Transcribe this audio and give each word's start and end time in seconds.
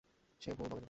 সে 0.41 0.49
ভুল 0.53 0.67
বলেনি। 0.67 0.79